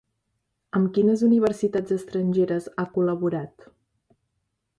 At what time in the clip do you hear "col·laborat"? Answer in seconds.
2.97-3.71